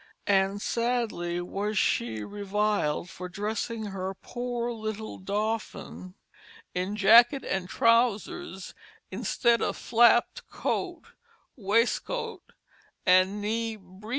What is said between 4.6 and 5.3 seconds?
little